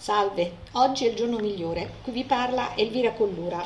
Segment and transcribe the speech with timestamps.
[0.00, 1.96] Salve, oggi è il giorno migliore.
[2.02, 3.62] Qui vi parla Elvira Collura.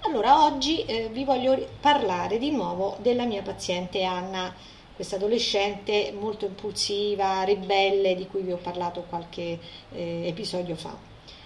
[0.00, 4.54] Allora, oggi eh, vi voglio parlare di nuovo della mia paziente Anna,
[4.94, 9.58] questa adolescente molto impulsiva, ribelle, di cui vi ho parlato qualche
[9.92, 10.96] eh, episodio fa.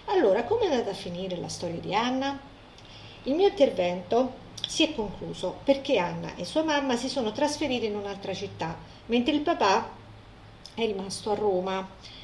[0.05, 2.39] Allora, come è andata a finire la storia di Anna?
[3.23, 4.35] Il mio intervento
[4.65, 8.73] si è concluso perché Anna e sua mamma si sono trasferite in un'altra città,
[9.07, 9.89] mentre il papà
[10.75, 12.21] è rimasto a Roma.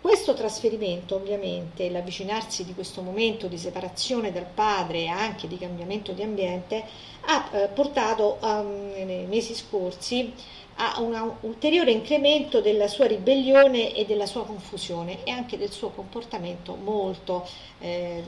[0.00, 6.12] Questo trasferimento, ovviamente, l'avvicinarsi di questo momento di separazione dal padre e anche di cambiamento
[6.12, 6.82] di ambiente,
[7.26, 10.32] ha eh, portato um, nei mesi scorsi
[10.76, 15.90] a un ulteriore incremento della sua ribellione e della sua confusione e anche del suo
[15.90, 17.46] comportamento molto,
[17.80, 18.22] eh,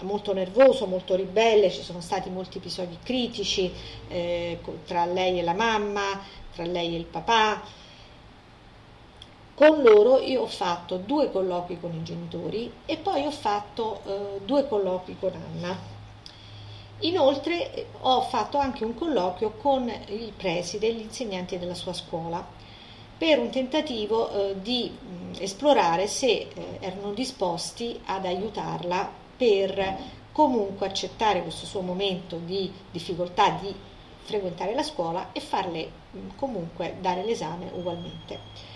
[0.00, 1.70] molto nervoso, molto ribelle.
[1.70, 3.70] Ci sono stati molti episodi critici
[4.08, 6.18] eh, tra lei e la mamma,
[6.54, 7.82] tra lei e il papà
[9.54, 14.40] con loro io ho fatto due colloqui con i genitori e poi ho fatto eh,
[14.44, 15.92] due colloqui con Anna.
[17.00, 21.92] Inoltre eh, ho fatto anche un colloquio con il preside e gli insegnanti della sua
[21.92, 22.44] scuola
[23.16, 26.48] per un tentativo eh, di mh, esplorare se eh,
[26.80, 29.96] erano disposti ad aiutarla per
[30.32, 33.72] comunque accettare questo suo momento di difficoltà di
[34.22, 38.72] frequentare la scuola e farle mh, comunque dare l'esame ugualmente.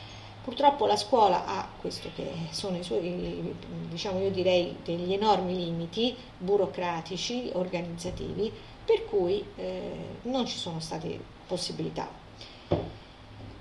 [0.49, 3.55] Purtroppo la scuola ha questo che sono i suoi,
[3.91, 8.51] diciamo io direi, degli enormi limiti burocratici, organizzativi,
[8.83, 9.91] per cui eh,
[10.23, 12.09] non ci sono state possibilità.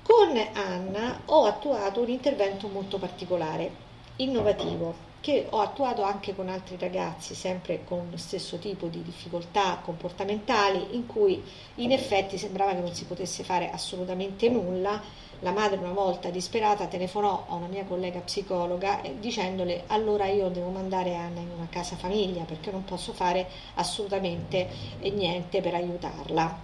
[0.01, 3.69] Con Anna ho attuato un intervento molto particolare,
[4.15, 9.79] innovativo, che ho attuato anche con altri ragazzi, sempre con lo stesso tipo di difficoltà
[9.83, 11.43] comportamentali, in cui
[11.75, 16.87] in effetti sembrava che non si potesse fare assolutamente nulla la madre una volta disperata
[16.87, 21.95] telefonò a una mia collega psicologa dicendole allora io devo mandare Anna in una casa
[21.95, 24.67] famiglia perché non posso fare assolutamente
[25.01, 26.59] niente per aiutarla.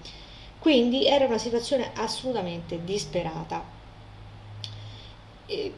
[0.58, 3.83] Quindi era una situazione assolutamente disperata.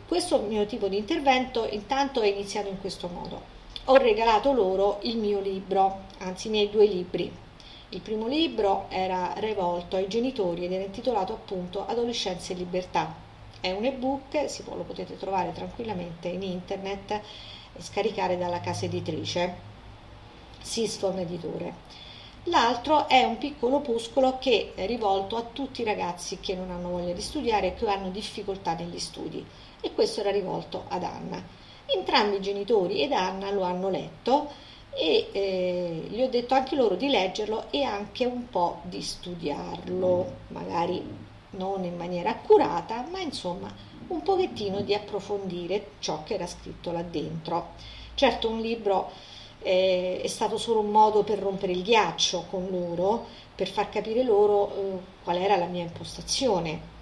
[0.08, 3.54] Questo mio tipo di intervento intanto è iniziato in questo modo.
[3.86, 7.32] Ho regalato loro il mio libro, anzi i miei due libri,
[7.90, 13.14] il primo libro era rivolto ai genitori ed era intitolato appunto Adolescenza e libertà.
[13.62, 17.22] È un ebook, si può, lo potete trovare tranquillamente in internet e
[17.82, 19.54] scaricare dalla casa editrice,
[20.62, 21.74] Siston Editore.
[22.48, 26.90] L'altro è un piccolo opuscolo che è rivolto a tutti i ragazzi che non hanno
[26.90, 29.44] voglia di studiare e che hanno difficoltà negli studi
[29.82, 31.44] e questo era rivolto ad Anna.
[31.88, 34.52] Entrambi i genitori ed Anna lo hanno letto
[34.92, 40.32] e eh, gli ho detto anche loro di leggerlo e anche un po' di studiarlo,
[40.50, 41.04] magari
[41.52, 43.74] non in maniera accurata, ma insomma
[44.08, 47.70] un pochettino di approfondire ciò che era scritto là dentro.
[48.14, 49.12] Certo un libro
[49.66, 54.22] eh, è stato solo un modo per rompere il ghiaccio con loro, per far capire
[54.22, 56.94] loro eh, qual era la mia impostazione,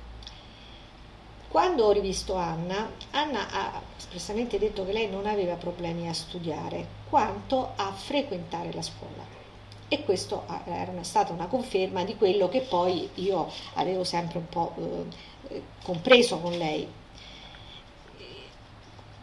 [1.50, 6.88] quando ho rivisto Anna, Anna ha espressamente detto che lei non aveva problemi a studiare,
[7.10, 9.24] quanto a frequentare la scuola.
[9.88, 14.74] E questo era stata una conferma di quello che poi io avevo sempre un po'
[15.50, 16.88] eh, compreso con lei.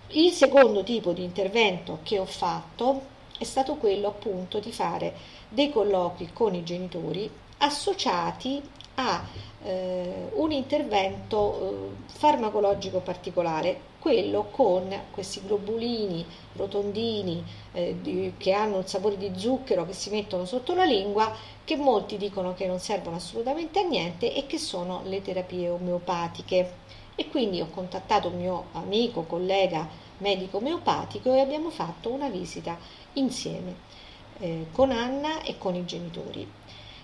[0.09, 5.15] Il secondo tipo di intervento che ho fatto è stato quello appunto di fare
[5.49, 8.61] dei colloqui con i genitori associati
[8.97, 9.25] a
[9.63, 17.43] eh, un intervento eh, farmacologico particolare, quello con questi globulini rotondini
[17.73, 21.35] eh, di, che hanno il sapore di zucchero che si mettono sotto la lingua,
[21.65, 26.89] che molti dicono che non servono assolutamente a niente e che sono le terapie omeopatiche.
[27.15, 29.89] E quindi ho contattato un mio amico, collega
[30.21, 32.79] medico omeopatico e abbiamo fatto una visita
[33.15, 33.75] insieme
[34.39, 36.49] eh, con Anna e con i genitori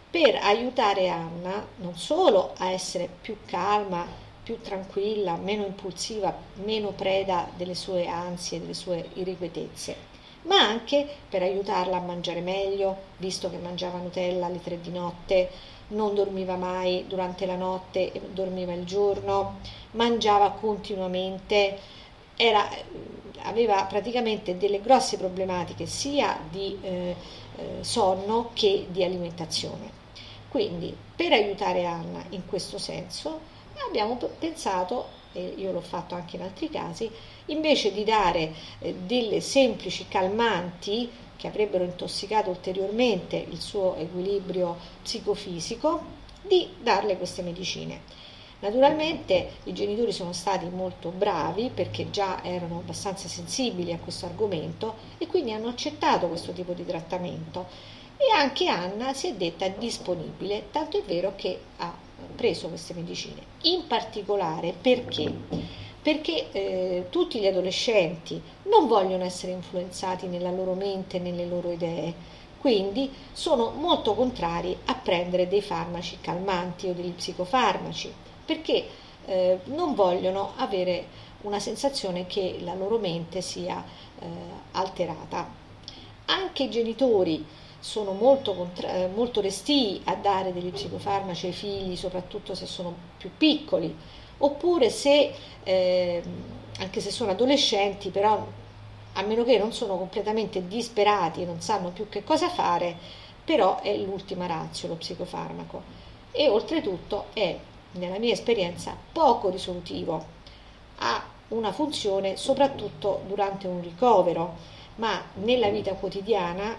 [0.09, 4.07] per aiutare Anna non solo a essere più calma,
[4.43, 6.35] più tranquilla, meno impulsiva,
[6.65, 9.95] meno preda delle sue ansie, delle sue irrequietezze,
[10.43, 15.51] ma anche per aiutarla a mangiare meglio, visto che mangiava Nutella alle tre di notte,
[15.89, 19.59] non dormiva mai durante la notte, dormiva il giorno,
[19.93, 21.79] mangiava continuamente,
[22.37, 22.69] era,
[23.43, 27.17] aveva praticamente delle grosse problematiche sia di eh,
[27.57, 30.05] eh, sonno che di alimentazione.
[30.49, 33.41] Quindi per aiutare Anna in questo senso
[33.87, 37.11] abbiamo pensato, e io l'ho fatto anche in altri casi,
[37.47, 46.25] invece di dare eh, delle semplici calmanti che avrebbero intossicato ulteriormente il suo equilibrio psicofisico,
[46.43, 48.01] di darle queste medicine.
[48.61, 54.95] Naturalmente i genitori sono stati molto bravi perché già erano abbastanza sensibili a questo argomento
[55.19, 57.67] e quindi hanno accettato questo tipo di trattamento
[58.17, 61.95] e anche Anna si è detta disponibile, tanto è vero che ha
[62.35, 63.43] preso queste medicine.
[63.63, 65.31] In particolare perché?
[66.01, 72.15] Perché eh, tutti gli adolescenti non vogliono essere influenzati nella loro mente, nelle loro idee,
[72.59, 78.13] quindi sono molto contrari a prendere dei farmaci calmanti o degli psicofarmaci,
[78.47, 78.87] perché
[79.27, 83.85] eh, non vogliono avere una sensazione che la loro mente sia
[84.19, 84.27] eh,
[84.73, 85.47] alterata.
[86.27, 87.45] Anche i genitori
[87.79, 92.95] sono molto, contra- eh, molto restii a dare degli psicofarmaci ai figli, soprattutto se sono
[93.19, 93.95] più piccoli,
[94.39, 95.33] oppure se,
[95.63, 96.23] eh,
[96.79, 98.45] anche se sono adolescenti, però
[99.13, 102.97] a meno che non sono completamente disperati e non sanno più che cosa fare,
[103.45, 107.59] però è l'ultima razio lo psicofarmaco e oltretutto è,
[107.99, 110.25] nella mia esperienza, poco risolutivo,
[110.99, 114.55] ha una funzione soprattutto durante un ricovero,
[114.97, 116.77] ma nella vita quotidiana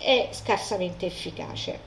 [0.00, 1.80] è scarsamente efficace.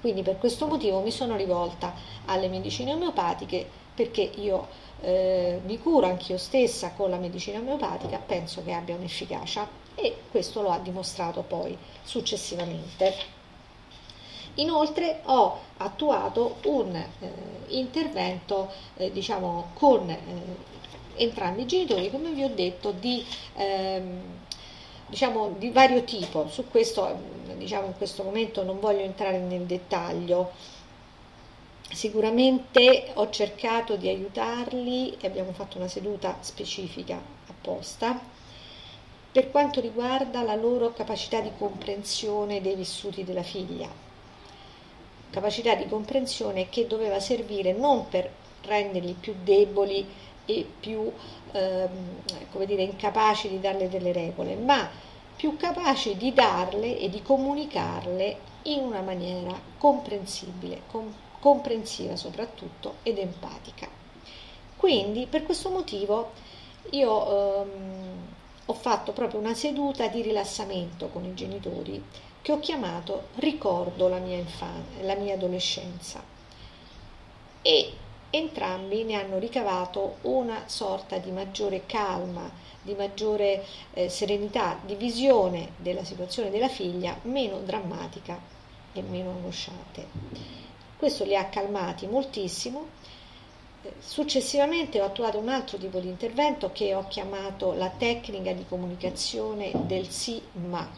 [0.00, 1.94] Quindi per questo motivo mi sono rivolta
[2.26, 4.66] alle medicine omeopatiche perché io
[5.00, 10.62] eh, mi curo anch'io stessa con la medicina omeopatica, penso che abbia un'efficacia e questo
[10.62, 13.40] lo ha dimostrato poi successivamente.
[14.56, 17.06] Inoltre ho attuato un eh,
[17.68, 20.18] intervento eh, diciamo, con eh,
[21.16, 23.24] entrambi i genitori, come vi ho detto, di,
[23.56, 24.20] ehm,
[25.06, 26.48] diciamo, di vario tipo.
[26.48, 30.50] Su questo diciamo, in questo momento non voglio entrare nel dettaglio,
[31.92, 38.18] Sicuramente ho cercato di aiutarli e abbiamo fatto una seduta specifica apposta
[39.30, 44.11] per quanto riguarda la loro capacità di comprensione dei vissuti della figlia.
[45.32, 48.30] Capacità di comprensione che doveva servire non per
[48.64, 50.06] renderli più deboli
[50.44, 51.10] e più
[51.50, 51.90] ehm,
[52.52, 54.88] come dire, incapaci di darle delle regole, ma
[55.34, 63.18] più capaci di darle e di comunicarle in una maniera comprensibile, comprensibile comprensiva soprattutto ed
[63.18, 63.88] empatica.
[64.76, 66.30] Quindi per questo motivo
[66.90, 68.01] io ehm,
[68.66, 72.02] ho fatto proprio una seduta di rilassamento con i genitori
[72.40, 76.22] che ho chiamato Ricordo la mia, infanzia, la mia adolescenza
[77.62, 77.92] e
[78.30, 82.50] entrambi ne hanno ricavato una sorta di maggiore calma,
[82.80, 88.40] di maggiore eh, serenità, di visione della situazione della figlia meno drammatica
[88.92, 90.06] e meno angosciante.
[90.96, 92.86] Questo li ha calmati moltissimo.
[93.98, 99.72] Successivamente ho attuato un altro tipo di intervento che ho chiamato la tecnica di comunicazione
[99.86, 100.88] del sì ma.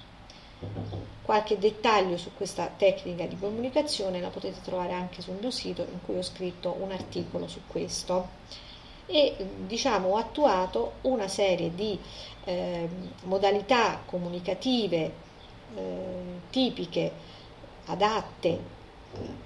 [1.22, 6.00] Qualche dettaglio su questa tecnica di comunicazione la potete trovare anche sul mio sito in
[6.04, 8.28] cui ho scritto un articolo su questo
[9.06, 9.34] e
[9.66, 11.98] diciamo ho attuato una serie di
[12.44, 12.88] eh,
[13.24, 15.12] modalità comunicative
[15.74, 15.92] eh,
[16.50, 17.12] tipiche
[17.86, 18.82] adatte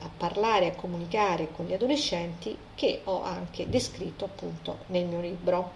[0.01, 5.73] a parlare, a comunicare con gli adolescenti che ho anche descritto appunto nel mio libro.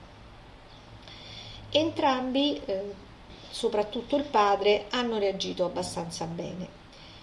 [1.71, 2.95] Entrambi, eh,
[3.51, 6.81] soprattutto il padre, hanno reagito abbastanza bene.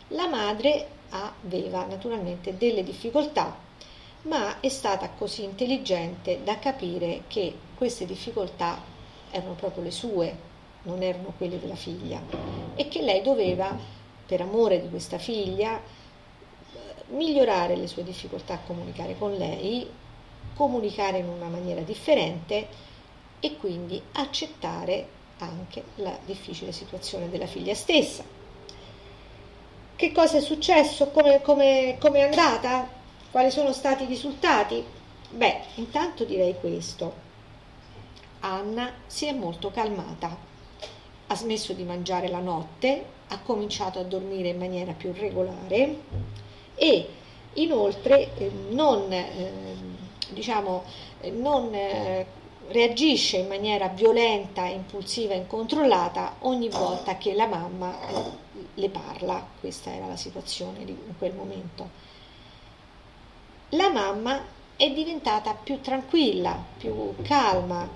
[0.10, 3.56] La madre aveva naturalmente delle difficoltà,
[4.24, 8.82] ma è stata così intelligente da capire che queste difficoltà
[9.32, 10.48] erano proprio le sue,
[10.84, 12.22] non erano quelle della figlia
[12.76, 13.76] e che lei doveva,
[14.26, 15.82] per amore di questa figlia,
[17.10, 19.88] migliorare le sue difficoltà a comunicare con lei,
[20.56, 22.68] comunicare in una maniera differente
[23.40, 25.08] e quindi accettare
[25.40, 28.24] anche la difficile situazione della figlia stessa.
[29.96, 31.10] Che cosa è successo?
[31.10, 32.88] Come, come, come è andata?
[33.32, 34.84] Quali sono stati i risultati?
[35.32, 37.28] Beh, intanto direi questo.
[38.42, 40.36] Anna si è molto calmata,
[41.28, 45.98] ha smesso di mangiare la notte, ha cominciato a dormire in maniera più regolare,
[46.80, 47.08] e
[47.54, 49.52] inoltre eh, non, eh,
[50.30, 50.84] diciamo,
[51.34, 52.26] non eh,
[52.70, 57.98] reagisce in maniera violenta, impulsiva, incontrollata ogni volta che la mamma
[58.76, 59.46] le parla.
[59.60, 62.08] Questa era la situazione in quel momento.
[63.70, 64.42] La mamma
[64.78, 67.88] è diventata più tranquilla, più calma,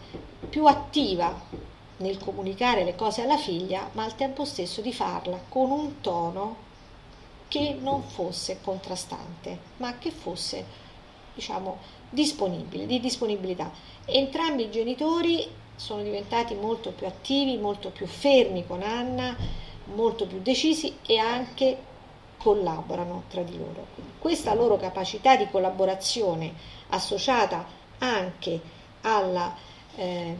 [0.49, 5.71] più attiva nel comunicare le cose alla figlia, ma al tempo stesso di farla con
[5.71, 6.71] un tono
[7.53, 10.65] che non fosse contrastante, ma che fosse,
[11.35, 11.77] diciamo,
[12.09, 13.69] disponibile, di disponibilità.
[14.05, 19.37] Entrambi i genitori sono diventati molto più attivi, molto più fermi con Anna,
[19.93, 21.77] molto più decisi e anche
[22.37, 23.85] collaborano tra di loro.
[24.17, 26.55] Questa loro capacità di collaborazione
[26.89, 27.67] associata
[27.99, 28.59] anche
[29.01, 29.55] alla,
[29.95, 30.35] eh,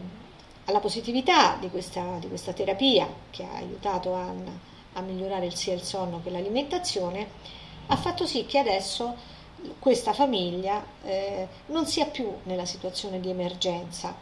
[0.64, 5.82] alla positività di questa, di questa terapia che ha aiutato Anna a migliorare sia il
[5.82, 7.28] sonno che l'alimentazione,
[7.86, 9.14] ha fatto sì che adesso
[9.78, 14.14] questa famiglia eh, non sia più nella situazione di emergenza.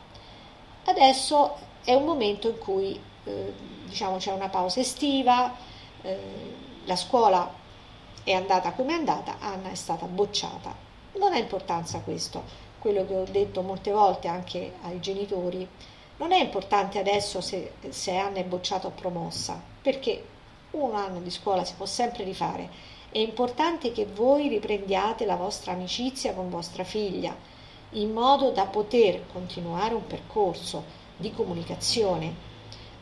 [0.85, 3.53] Adesso è un momento in cui eh,
[3.87, 5.55] diciamo, c'è una pausa estiva,
[6.03, 6.19] eh,
[6.85, 7.61] la scuola
[8.25, 10.75] è andata come è andata, Anna è stata bocciata.
[11.15, 12.43] Non ha importanza questo,
[12.79, 15.69] quello che ho detto molte volte anche ai genitori,
[16.19, 20.25] non è importante adesso se, se Anna è bocciata o promossa, perché
[20.73, 22.69] un anno di scuola si può sempre rifare.
[23.11, 27.37] È importante che voi riprendiate la vostra amicizia con vostra figlia,
[27.91, 32.35] in modo da poter continuare un percorso di comunicazione,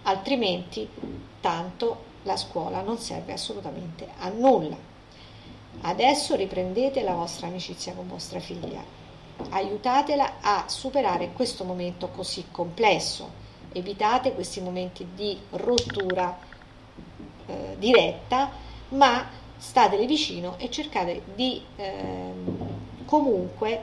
[0.03, 0.89] altrimenti
[1.41, 4.77] tanto la scuola non serve assolutamente a nulla.
[5.83, 8.83] Adesso riprendete la vostra amicizia con vostra figlia,
[9.51, 13.31] aiutatela a superare questo momento così complesso,
[13.73, 16.50] evitate questi momenti di rottura
[17.51, 18.51] eh, diretta,
[18.91, 22.33] ma statele vicino e cercate di eh,
[23.05, 23.81] comunque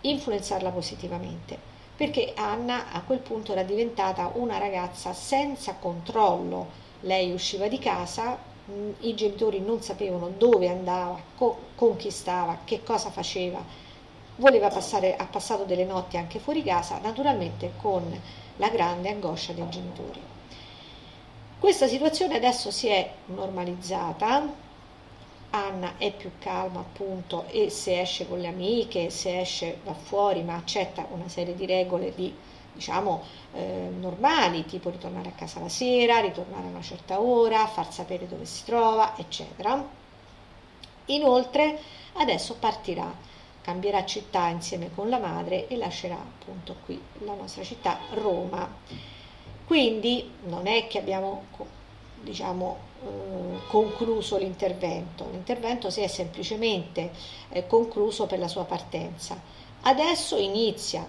[0.00, 6.84] influenzarla positivamente perché Anna a quel punto era diventata una ragazza senza controllo.
[7.00, 8.38] Lei usciva di casa,
[8.70, 13.64] mm, i genitori non sapevano dove andava, co- con chi stava, che cosa faceva.
[14.36, 18.20] Voleva passare, ha passato delle notti anche fuori casa, naturalmente con
[18.56, 20.20] la grande angoscia dei genitori.
[21.66, 24.40] Questa situazione adesso si è normalizzata,
[25.50, 30.44] Anna è più calma appunto e se esce con le amiche, se esce va fuori,
[30.44, 32.32] ma accetta una serie di regole di
[32.72, 37.92] diciamo eh, normali, tipo ritornare a casa la sera, ritornare a una certa ora, far
[37.92, 39.84] sapere dove si trova, eccetera.
[41.06, 41.80] Inoltre
[42.12, 43.12] adesso partirà,
[43.60, 49.15] cambierà città insieme con la madre e lascerà appunto qui la nostra città, Roma.
[49.66, 51.44] Quindi non è che abbiamo
[52.22, 57.10] diciamo, eh, concluso l'intervento, l'intervento si è semplicemente
[57.50, 59.40] eh, concluso per la sua partenza.
[59.82, 61.06] Adesso inizia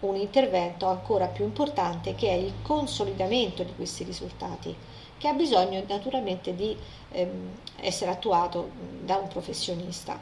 [0.00, 4.74] un intervento ancora più importante che è il consolidamento di questi risultati,
[5.16, 6.76] che ha bisogno naturalmente di
[7.12, 8.70] ehm, essere attuato
[9.02, 10.18] da un professionista,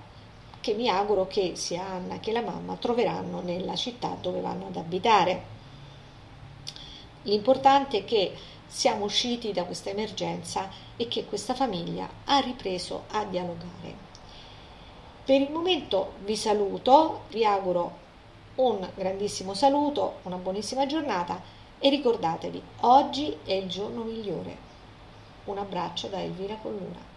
[0.60, 4.76] che mi auguro che sia Anna che la mamma troveranno nella città dove vanno ad
[4.76, 5.53] abitare.
[7.24, 8.34] L'importante è che
[8.66, 13.94] siamo usciti da questa emergenza e che questa famiglia ha ripreso a dialogare.
[15.24, 18.02] Per il momento vi saluto, vi auguro
[18.56, 21.40] un grandissimo saluto, una buonissima giornata
[21.78, 24.56] e ricordatevi, oggi è il giorno migliore.
[25.44, 27.13] Un abbraccio da Elvira Collura.